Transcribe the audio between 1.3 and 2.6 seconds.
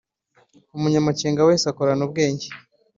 wese akorana ubwenge